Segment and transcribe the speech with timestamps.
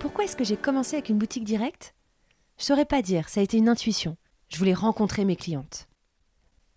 [0.00, 1.94] Pourquoi est-ce que j'ai commencé avec une boutique directe?
[2.56, 4.16] Je saurais pas dire, ça a été une intuition.
[4.48, 5.88] Je voulais rencontrer mes clientes.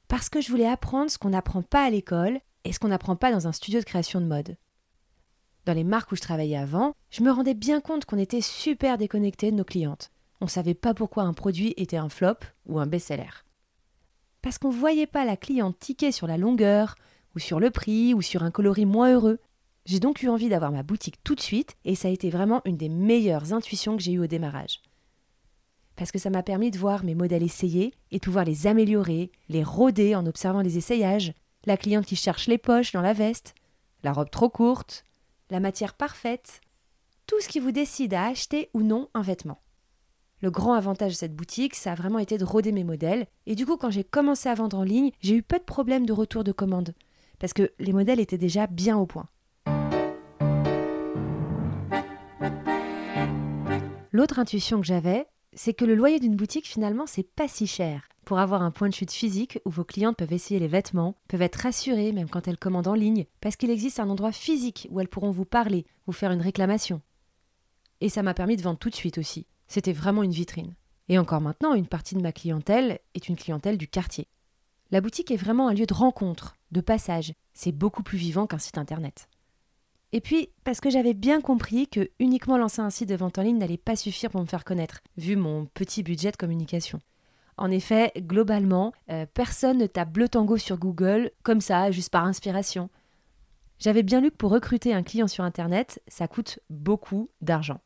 [0.10, 3.16] Parce que je voulais apprendre ce qu'on n'apprend pas à l'école et ce qu'on n'apprend
[3.16, 4.58] pas dans un studio de création de mode.
[5.66, 8.98] Dans les marques où je travaillais avant, je me rendais bien compte qu'on était super
[8.98, 10.12] déconnectés de nos clientes.
[10.42, 13.46] On ne savait pas pourquoi un produit était un flop ou un best-seller.
[14.42, 16.96] Parce qu'on ne voyait pas la cliente tiquer sur la longueur,
[17.38, 19.40] ou sur le prix, ou sur un coloris moins heureux.
[19.86, 22.62] J'ai donc eu envie d'avoir ma boutique tout de suite, et ça a été vraiment
[22.66, 24.82] une des meilleures intuitions que j'ai eues au démarrage.
[25.96, 29.32] Parce que ça m'a permis de voir mes modèles essayés et de pouvoir les améliorer,
[29.50, 31.34] les rôder en observant les essayages,
[31.66, 33.54] la cliente qui cherche les poches dans la veste,
[34.04, 35.04] la robe trop courte,
[35.50, 36.62] la matière parfaite,
[37.28, 39.62] tout ce qui vous décide à acheter ou non un vêtement.
[40.42, 43.56] Le grand avantage de cette boutique, ça a vraiment été de roder mes modèles, et
[43.56, 46.14] du coup quand j'ai commencé à vendre en ligne, j'ai eu peu de problèmes de
[46.14, 46.96] retour de commande,
[47.40, 49.30] parce que les modèles étaient déjà bien au point.
[54.14, 58.08] L'autre intuition que j'avais, c'est que le loyer d'une boutique finalement c'est pas si cher
[58.26, 61.42] pour avoir un point de chute physique où vos clientes peuvent essayer les vêtements, peuvent
[61.42, 65.00] être rassurées même quand elles commandent en ligne, parce qu'il existe un endroit physique où
[65.00, 67.02] elles pourront vous parler, vous faire une réclamation.
[68.02, 69.48] Et ça m'a permis de vendre tout de suite aussi.
[69.68, 70.76] C'était vraiment une vitrine.
[71.10, 74.28] Et encore maintenant, une partie de ma clientèle est une clientèle du quartier.
[74.92, 77.34] La boutique est vraiment un lieu de rencontre, de passage.
[77.54, 79.28] C'est beaucoup plus vivant qu'un site internet.
[80.16, 83.42] Et puis, parce que j'avais bien compris que uniquement lancer un site de vente en
[83.42, 87.00] ligne n'allait pas suffire pour me faire connaître, vu mon petit budget de communication.
[87.58, 92.26] En effet, globalement, euh, personne ne tape Bleu Tango sur Google comme ça, juste par
[92.26, 92.92] inspiration.
[93.80, 97.80] J'avais bien lu que pour recruter un client sur Internet, ça coûte beaucoup d'argent.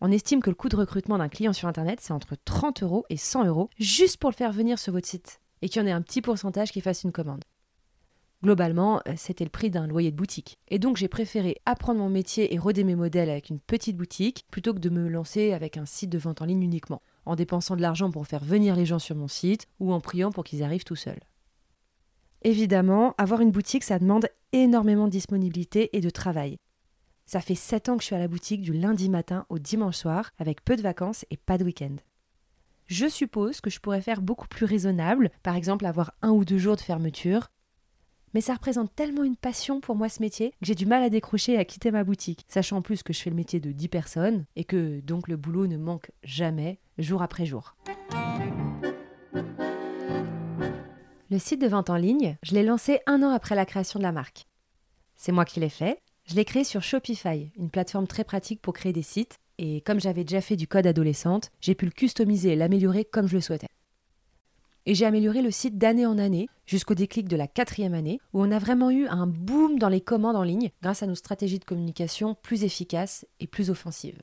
[0.00, 3.04] On estime que le coût de recrutement d'un client sur Internet, c'est entre 30 euros
[3.10, 5.88] et 100 euros, juste pour le faire venir sur votre site, et qu'il y en
[5.88, 7.44] ait un petit pourcentage qui fasse une commande.
[8.42, 10.58] Globalement, euh, c'était le prix d'un loyer de boutique.
[10.68, 14.46] Et donc j'ai préféré apprendre mon métier et roder mes modèles avec une petite boutique,
[14.50, 17.76] plutôt que de me lancer avec un site de vente en ligne uniquement en dépensant
[17.76, 20.62] de l'argent pour faire venir les gens sur mon site ou en priant pour qu'ils
[20.62, 21.20] arrivent tout seuls.
[22.40, 26.56] Évidemment, avoir une boutique, ça demande énormément de disponibilité et de travail.
[27.26, 29.96] Ça fait 7 ans que je suis à la boutique du lundi matin au dimanche
[29.96, 31.96] soir, avec peu de vacances et pas de week-end.
[32.86, 36.56] Je suppose que je pourrais faire beaucoup plus raisonnable, par exemple avoir un ou deux
[36.56, 37.50] jours de fermeture,
[38.34, 41.10] mais ça représente tellement une passion pour moi ce métier que j'ai du mal à
[41.10, 43.72] décrocher et à quitter ma boutique, sachant en plus que je fais le métier de
[43.72, 47.76] 10 personnes et que donc le boulot ne manque jamais, jour après jour.
[51.30, 54.04] Le site de vente en ligne, je l'ai lancé un an après la création de
[54.04, 54.46] la marque.
[55.16, 56.00] C'est moi qui l'ai fait.
[56.24, 60.00] Je l'ai créé sur Shopify, une plateforme très pratique pour créer des sites, et comme
[60.00, 63.40] j'avais déjà fait du code adolescente, j'ai pu le customiser et l'améliorer comme je le
[63.40, 63.68] souhaitais.
[64.90, 68.42] Et j'ai amélioré le site d'année en année, jusqu'au déclic de la quatrième année, où
[68.42, 71.58] on a vraiment eu un boom dans les commandes en ligne grâce à nos stratégies
[71.58, 74.22] de communication plus efficaces et plus offensives.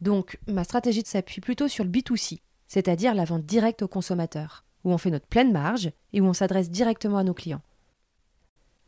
[0.00, 4.92] Donc, ma stratégie s'appuie plutôt sur le B2C, c'est-à-dire la vente directe aux consommateurs, où
[4.92, 7.60] on fait notre pleine marge et où on s'adresse directement à nos clients.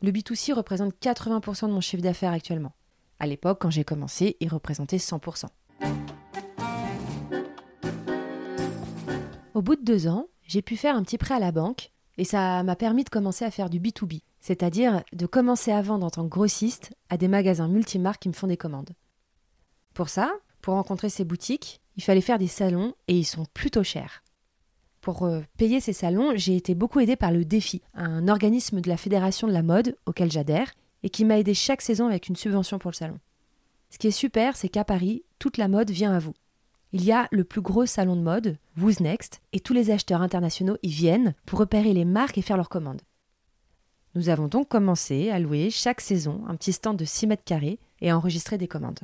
[0.01, 2.73] Le B2C représente 80% de mon chiffre d'affaires actuellement.
[3.19, 5.45] À l'époque, quand j'ai commencé, il représentait 100%.
[9.53, 12.23] Au bout de deux ans, j'ai pu faire un petit prêt à la banque et
[12.23, 16.09] ça m'a permis de commencer à faire du B2B, c'est-à-dire de commencer à vendre en
[16.09, 18.91] tant que grossiste à des magasins multimarques qui me font des commandes.
[19.93, 23.83] Pour ça, pour rencontrer ces boutiques, il fallait faire des salons et ils sont plutôt
[23.83, 24.23] chers.
[25.01, 28.89] Pour euh, payer ces salons, j'ai été beaucoup aidée par le Défi, un organisme de
[28.89, 30.73] la Fédération de la mode auquel j'adhère
[31.03, 33.19] et qui m'a aidé chaque saison avec une subvention pour le salon.
[33.91, 36.33] Ce qui est super, c'est qu'à Paris, toute la mode vient à vous
[36.93, 40.21] il y a le plus gros salon de mode, Who's Next, et tous les acheteurs
[40.21, 43.01] internationaux y viennent pour repérer les marques et faire leurs commandes.
[44.15, 47.79] Nous avons donc commencé à louer chaque saison un petit stand de 6 mètres carrés
[47.99, 49.01] et à enregistrer des commandes.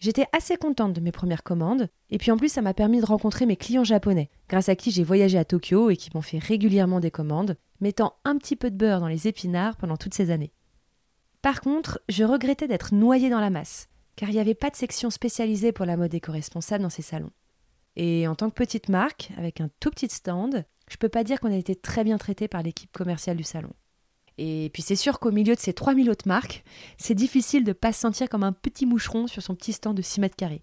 [0.00, 3.06] J'étais assez contente de mes premières commandes, et puis en plus ça m'a permis de
[3.06, 6.38] rencontrer mes clients japonais, grâce à qui j'ai voyagé à Tokyo et qui m'ont fait
[6.38, 10.30] régulièrement des commandes, mettant un petit peu de beurre dans les épinards pendant toutes ces
[10.30, 10.52] années.
[11.40, 14.76] Par contre, je regrettais d'être noyée dans la masse, car il n'y avait pas de
[14.76, 17.32] section spécialisée pour la mode éco-responsable dans ces salons.
[17.96, 21.40] Et en tant que petite marque, avec un tout petit stand, je peux pas dire
[21.40, 23.72] qu'on a été très bien traité par l'équipe commerciale du salon.
[24.36, 26.64] Et puis c'est sûr qu'au milieu de ces 3000 autres marques,
[26.98, 29.96] c'est difficile de ne pas se sentir comme un petit moucheron sur son petit stand
[29.96, 30.62] de 6 mètres carrés.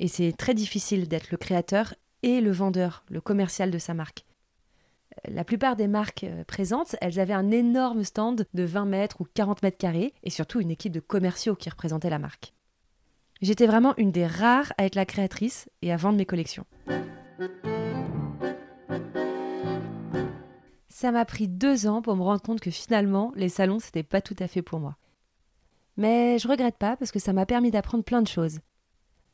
[0.00, 4.24] Et c'est très difficile d'être le créateur et le vendeur, le commercial de sa marque.
[5.28, 9.26] La plupart des marques euh, présentes, elles avaient un énorme stand de 20 mètres ou
[9.32, 12.52] 40 mètres carrés et surtout une équipe de commerciaux qui représentait la marque.
[13.40, 16.66] J'étais vraiment une des rares à être la créatrice et à vendre mes collections.
[20.88, 24.20] Ça m'a pris deux ans pour me rendre compte que finalement, les salons, c'était pas
[24.20, 24.96] tout à fait pour moi.
[25.96, 28.60] Mais je regrette pas parce que ça m'a permis d'apprendre plein de choses.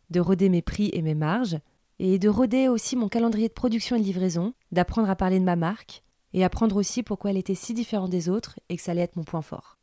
[0.09, 1.61] de roder mes prix et mes marges,
[2.03, 5.45] et de roder aussi mon calendrier de production et de livraison, d'apprendre à parler de
[5.45, 6.03] ma marque,
[6.33, 9.17] et apprendre aussi pourquoi elle était si différente des autres et que ça allait être
[9.17, 9.77] mon point fort.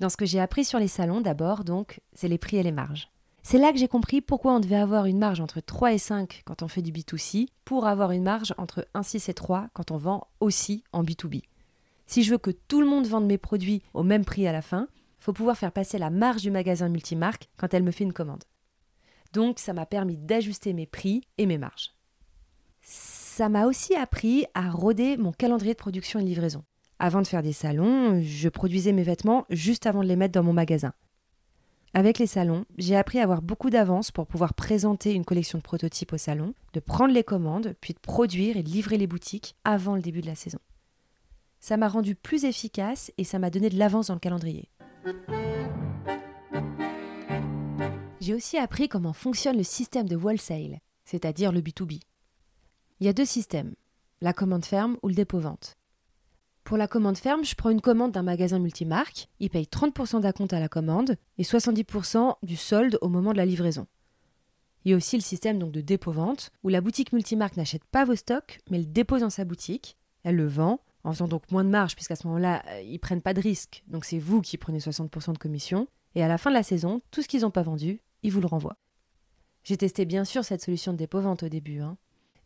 [0.00, 2.72] Dans ce que j'ai appris sur les salons, d'abord, donc, c'est les prix et les
[2.72, 3.12] marges.
[3.44, 6.42] C'est là que j'ai compris pourquoi on devait avoir une marge entre 3 et 5
[6.44, 9.92] quand on fait du B2C, pour avoir une marge entre 1, 6 et 3 quand
[9.92, 11.42] on vend aussi en B2B.
[12.08, 14.62] Si je veux que tout le monde vende mes produits au même prix à la
[14.62, 14.88] fin,
[15.20, 18.42] faut pouvoir faire passer la marge du magasin multimarque quand elle me fait une commande.
[19.32, 21.94] Donc ça m'a permis d'ajuster mes prix et mes marges.
[22.82, 26.64] Ça m'a aussi appris à roder mon calendrier de production et de livraison.
[26.98, 30.42] Avant de faire des salons, je produisais mes vêtements juste avant de les mettre dans
[30.42, 30.92] mon magasin.
[31.92, 35.62] Avec les salons, j'ai appris à avoir beaucoup d'avance pour pouvoir présenter une collection de
[35.62, 39.56] prototypes au salon, de prendre les commandes, puis de produire et de livrer les boutiques
[39.64, 40.60] avant le début de la saison.
[41.58, 44.68] Ça m'a rendu plus efficace et ça m'a donné de l'avance dans le calendrier.
[48.20, 52.00] J'ai aussi appris comment fonctionne le système de wholesale, c'est-à-dire le B2B.
[53.00, 53.74] Il y a deux systèmes,
[54.20, 55.78] la commande ferme ou le dépôt-vente.
[56.62, 60.52] Pour la commande ferme, je prends une commande d'un magasin multimarque, il paye 30% d'acompte
[60.52, 63.86] à la commande et 70% du solde au moment de la livraison.
[64.84, 68.04] Il y a aussi le système donc de dépôt-vente, où la boutique multimarque n'achète pas
[68.04, 71.64] vos stocks, mais le dépose dans sa boutique, elle le vend, en faisant donc moins
[71.64, 74.58] de marge, puisqu'à ce moment-là, euh, ils prennent pas de risque, donc c'est vous qui
[74.58, 77.50] prenez 60% de commission, et à la fin de la saison, tout ce qu'ils n'ont
[77.50, 78.78] pas vendu, ils vous le renvoient.
[79.64, 81.96] J'ai testé bien sûr cette solution de dépôt-vente au début, hein.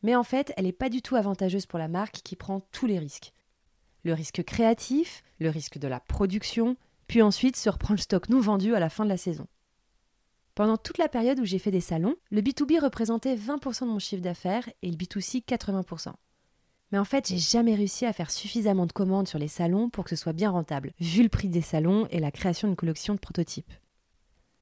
[0.02, 2.86] mais en fait, elle n'est pas du tout avantageuse pour la marque qui prend tous
[2.86, 3.32] les risques.
[4.02, 6.76] Le risque créatif, le risque de la production,
[7.06, 9.46] puis ensuite se reprend le stock non vendu à la fin de la saison.
[10.54, 13.98] Pendant toute la période où j'ai fait des salons, le B2B représentait 20% de mon
[13.98, 16.12] chiffre d'affaires et le B2C 80%.
[16.92, 20.04] Mais en fait, j'ai jamais réussi à faire suffisamment de commandes sur les salons pour
[20.04, 23.14] que ce soit bien rentable, vu le prix des salons et la création d'une collection
[23.14, 23.72] de prototypes.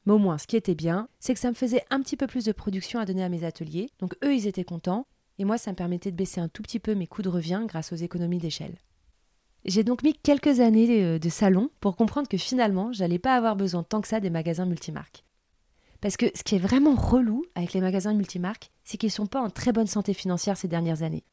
[0.06, 2.26] Mais au moins, ce qui était bien, c'est que ça me faisait un petit peu
[2.26, 5.06] plus de production à donner à mes ateliers, donc eux, ils étaient contents,
[5.38, 7.62] et moi, ça me permettait de baisser un tout petit peu mes coûts de revient
[7.66, 8.76] grâce aux économies d'échelle.
[9.64, 13.54] J'ai donc mis quelques années euh, de salon pour comprendre que finalement, j'allais pas avoir
[13.54, 15.25] besoin tant que ça des magasins multimarques.
[16.00, 19.40] Parce que ce qui est vraiment relou avec les magasins multimarques, c'est qu'ils sont pas
[19.40, 21.25] en très bonne santé financière ces dernières années.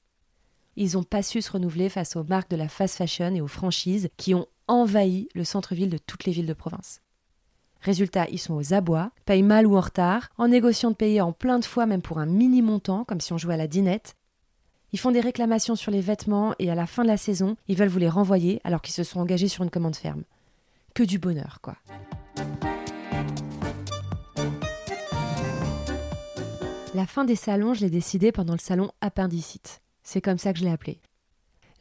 [0.75, 3.48] Ils n'ont pas su se renouveler face aux marques de la fast fashion et aux
[3.48, 7.01] franchises qui ont envahi le centre-ville de toutes les villes de province.
[7.81, 11.31] Résultat, ils sont aux abois, payent mal ou en retard, en négociant de payer en
[11.31, 14.16] plein de fois même pour un mini montant, comme si on jouait à la dinette.
[14.92, 17.78] Ils font des réclamations sur les vêtements et à la fin de la saison, ils
[17.78, 20.24] veulent vous les renvoyer alors qu'ils se sont engagés sur une commande ferme.
[20.94, 21.76] Que du bonheur, quoi.
[26.96, 29.82] La fin des salons, je l'ai décidé pendant le salon appendicite.
[30.04, 31.00] C'est comme ça que je l'ai appelé.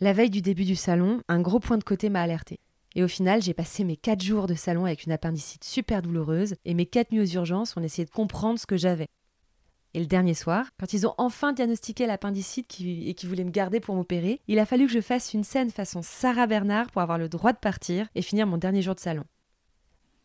[0.01, 2.61] La veille du début du salon, un gros point de côté m'a alerté.
[2.95, 6.55] Et au final, j'ai passé mes 4 jours de salon avec une appendicite super douloureuse
[6.65, 9.09] et mes 4 nuits aux urgences, on essayait de comprendre ce que j'avais.
[9.95, 13.81] Et le dernier soir, quand ils ont enfin diagnostiqué l'appendicite et qui voulaient me garder
[13.81, 17.19] pour m'opérer, il a fallu que je fasse une scène façon Sarah Bernard pour avoir
[17.19, 19.25] le droit de partir et finir mon dernier jour de salon.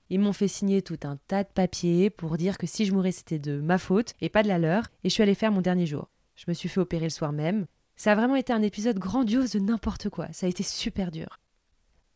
[0.09, 3.13] Ils m'ont fait signer tout un tas de papiers pour dire que si je mourais
[3.13, 5.61] c'était de ma faute et pas de la leur, et je suis allée faire mon
[5.61, 6.09] dernier jour.
[6.35, 9.51] Je me suis fait opérer le soir même, ça a vraiment été un épisode grandiose
[9.51, 11.39] de n'importe quoi, ça a été super dur.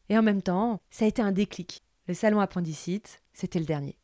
[0.09, 1.83] Et en même temps, ça a été un déclic.
[2.07, 3.98] Le salon appendicite, c'était le dernier.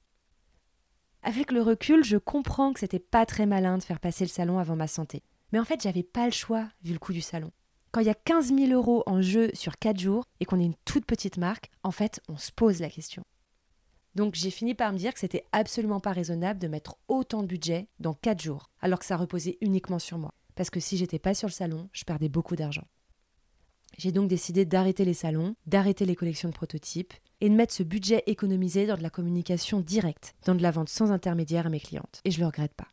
[1.22, 4.60] Avec le recul, je comprends que c'était pas très malin de faire passer le salon
[4.60, 5.24] avant ma santé.
[5.52, 7.52] Mais en fait, j'avais pas le choix vu le coût du salon.
[7.92, 10.66] Quand il y a 15 000 euros en jeu sur 4 jours et qu'on est
[10.66, 13.24] une toute petite marque, en fait, on se pose la question.
[14.16, 17.48] Donc j'ai fini par me dire que c'était absolument pas raisonnable de mettre autant de
[17.48, 21.20] budget dans 4 jours, alors que ça reposait uniquement sur moi parce que si j'étais
[21.20, 22.88] pas sur le salon, je perdais beaucoup d'argent.
[23.98, 27.84] J'ai donc décidé d'arrêter les salons, d'arrêter les collections de prototypes et de mettre ce
[27.84, 31.80] budget économisé dans de la communication directe, dans de la vente sans intermédiaire à mes
[31.80, 32.22] clientes.
[32.26, 32.88] Et je le regrette pas.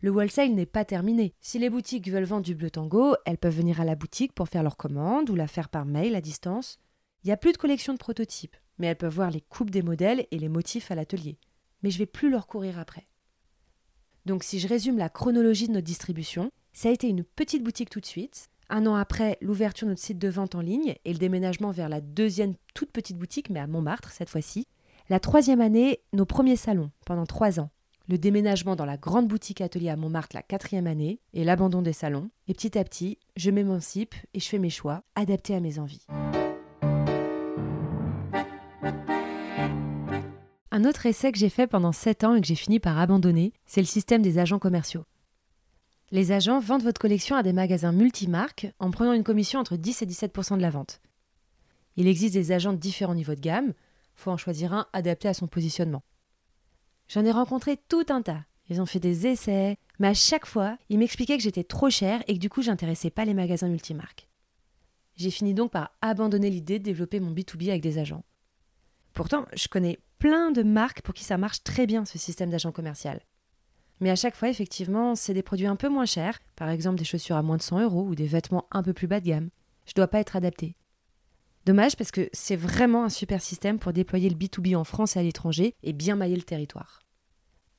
[0.00, 1.34] Le wholesale n'est pas terminé.
[1.40, 4.48] Si les boutiques veulent vendre du bleu tango, elles peuvent venir à la boutique pour
[4.48, 6.78] faire leur commande ou la faire par mail à distance.
[7.22, 9.82] Il n'y a plus de collection de prototypes, mais elles peuvent voir les coupes des
[9.82, 11.36] modèles et les motifs à l'atelier.
[11.82, 13.08] Mais je vais plus leur courir après.
[14.24, 17.90] Donc si je résume la chronologie de notre distribution, ça a été une petite boutique
[17.90, 18.50] tout de suite.
[18.70, 21.88] Un an après, l'ouverture de notre site de vente en ligne et le déménagement vers
[21.88, 24.66] la deuxième toute petite boutique, mais à Montmartre cette fois-ci.
[25.08, 27.70] La troisième année, nos premiers salons, pendant trois ans.
[28.08, 31.94] Le déménagement dans la grande boutique atelier à Montmartre la quatrième année et l'abandon des
[31.94, 32.30] salons.
[32.46, 36.06] Et petit à petit, je m'émancipe et je fais mes choix, adaptés à mes envies.
[40.70, 43.54] Un autre essai que j'ai fait pendant 7 ans et que j'ai fini par abandonner,
[43.64, 45.04] c'est le système des agents commerciaux.
[46.10, 50.02] Les agents vendent votre collection à des magasins multimarques en prenant une commission entre 10
[50.02, 51.02] et 17% de la vente.
[51.96, 53.74] Il existe des agents de différents niveaux de gamme,
[54.14, 56.02] faut en choisir un adapté à son positionnement.
[57.08, 58.44] J'en ai rencontré tout un tas.
[58.70, 62.22] ils ont fait des essais, mais à chaque fois, ils m'expliquaient que j'étais trop chère
[62.26, 64.28] et que du coup, j'intéressais pas les magasins multimarques.
[65.16, 68.24] J'ai fini donc par abandonner l'idée de développer mon B2B avec des agents.
[69.12, 72.72] Pourtant, je connais plein de marques pour qui ça marche très bien ce système d'agent
[72.72, 73.20] commercial.
[74.00, 77.04] Mais à chaque fois, effectivement, c'est des produits un peu moins chers, par exemple des
[77.04, 79.50] chaussures à moins de 100 euros ou des vêtements un peu plus bas de gamme.
[79.86, 80.76] Je dois pas être adapté.
[81.66, 85.18] Dommage parce que c'est vraiment un super système pour déployer le B2B en France et
[85.18, 87.00] à l'étranger et bien mailler le territoire.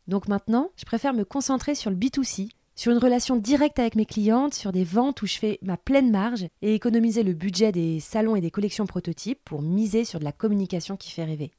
[0.07, 4.05] Donc maintenant, je préfère me concentrer sur le B2C, sur une relation directe avec mes
[4.05, 7.99] clientes, sur des ventes où je fais ma pleine marge et économiser le budget des
[7.99, 11.51] salons et des collections prototypes pour miser sur de la communication qui fait rêver.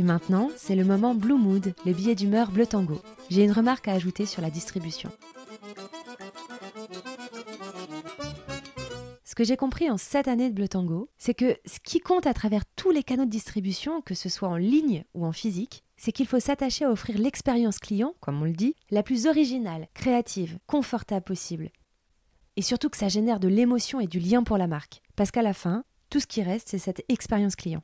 [0.00, 3.02] Et maintenant, c'est le moment Blue Mood, le billet d'humeur bleu tango.
[3.28, 5.10] J'ai une remarque à ajouter sur la distribution.
[9.24, 12.26] Ce que j'ai compris en cette année de Bleu Tango, c'est que ce qui compte
[12.26, 15.84] à travers tous les canaux de distribution, que ce soit en ligne ou en physique,
[15.98, 19.86] c'est qu'il faut s'attacher à offrir l'expérience client, comme on le dit, la plus originale,
[19.92, 21.68] créative, confortable possible.
[22.56, 25.02] Et surtout que ça génère de l'émotion et du lien pour la marque.
[25.14, 27.82] Parce qu'à la fin, tout ce qui reste, c'est cette expérience client.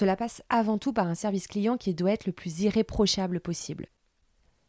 [0.00, 3.88] Cela passe avant tout par un service client qui doit être le plus irréprochable possible.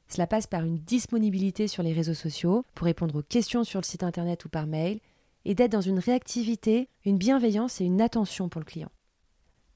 [0.09, 3.85] Cela passe par une disponibilité sur les réseaux sociaux pour répondre aux questions sur le
[3.85, 4.99] site internet ou par mail
[5.45, 8.91] et d'être dans une réactivité, une bienveillance et une attention pour le client.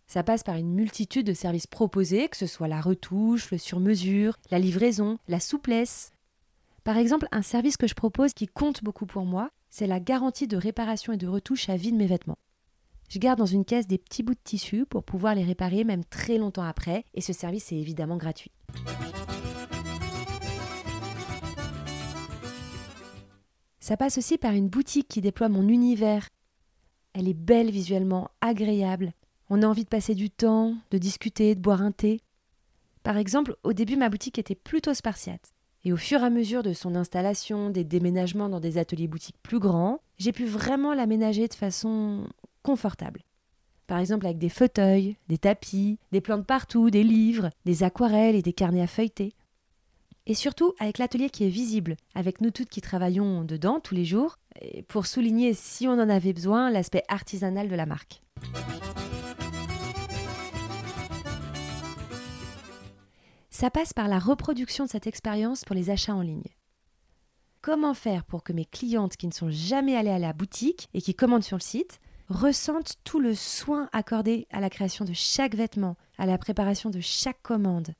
[0.07, 4.35] Ça passe par une multitude de services proposés, que ce soit la retouche, le sur-mesure,
[4.51, 6.11] la livraison, la souplesse.
[6.83, 10.47] Par exemple, un service que je propose qui compte beaucoup pour moi, c'est la garantie
[10.47, 12.39] de réparation et de retouche à vie de mes vêtements.
[13.09, 16.03] Je garde dans une caisse des petits bouts de tissu pour pouvoir les réparer même
[16.05, 18.51] très longtemps après et ce service est évidemment gratuit.
[23.79, 26.29] Ça passe aussi par une boutique qui déploie mon univers.
[27.13, 29.13] Elle est belle visuellement, agréable.
[29.49, 32.19] On a envie de passer du temps, de discuter, de boire un thé.
[33.03, 35.53] Par exemple, au début, ma boutique était plutôt spartiate.
[35.83, 39.37] Et au fur et à mesure de son installation, des déménagements dans des ateliers boutiques
[39.43, 42.27] plus grands, j'ai pu vraiment l'aménager de façon
[42.65, 43.21] confortable.
[43.85, 48.41] Par exemple avec des fauteuils, des tapis, des plantes partout, des livres, des aquarelles et
[48.41, 49.33] des carnets à feuilleter.
[50.25, 54.05] Et surtout avec l'atelier qui est visible, avec nous toutes qui travaillons dedans tous les
[54.05, 54.39] jours,
[54.87, 58.23] pour souligner, si on en avait besoin, l'aspect artisanal de la marque.
[63.51, 66.55] Ça passe par la reproduction de cette expérience pour les achats en ligne.
[67.61, 71.01] Comment faire pour que mes clientes qui ne sont jamais allées à la boutique et
[71.01, 75.55] qui commandent sur le site ressentent tout le soin accordé à la création de chaque
[75.55, 77.93] vêtement, à la préparation de chaque commande.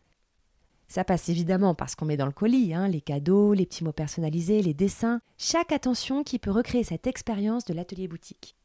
[0.87, 3.91] Ça passe évidemment parce qu'on met dans le colis hein, les cadeaux, les petits mots
[3.91, 8.55] personnalisés, les dessins, chaque attention qui peut recréer cette expérience de l'atelier boutique.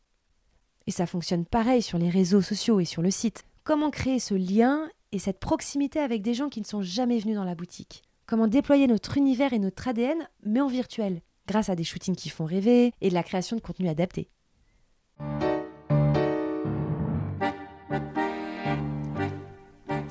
[0.86, 3.44] Et ça fonctionne pareil sur les réseaux sociaux et sur le site.
[3.64, 7.36] Comment créer ce lien et cette proximité avec des gens qui ne sont jamais venus
[7.36, 8.02] dans la boutique?
[8.26, 12.28] Comment déployer notre univers et notre ADN, mais en virtuel, grâce à des shootings qui
[12.28, 14.28] font rêver et de la création de contenu adapté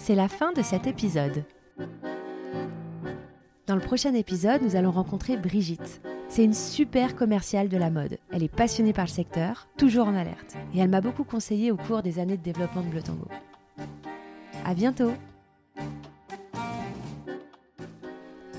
[0.09, 1.43] c'est la fin de cet épisode.
[3.67, 6.01] Dans le prochain épisode, nous allons rencontrer Brigitte.
[6.29, 8.17] C'est une super commerciale de la mode.
[8.31, 10.57] Elle est passionnée par le secteur, toujours en alerte.
[10.73, 13.27] Et elle m'a beaucoup conseillé au cours des années de développement de Bleu Tango.
[14.65, 15.11] À bientôt!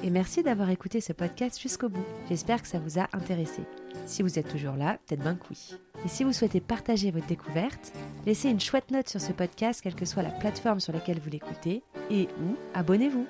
[0.04, 2.07] Et merci d'avoir écouté ce podcast jusqu'au bout.
[2.28, 3.62] J'espère que ça vous a intéressé.
[4.07, 5.75] Si vous êtes toujours là, peut-être bien que oui.
[6.05, 7.93] Et si vous souhaitez partager votre découverte,
[8.27, 11.31] laissez une chouette note sur ce podcast, quelle que soit la plateforme sur laquelle vous
[11.31, 13.27] l'écoutez, et ou abonnez-vous.